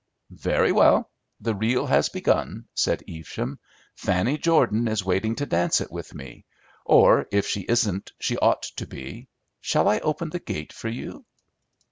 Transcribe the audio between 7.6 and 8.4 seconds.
isn't she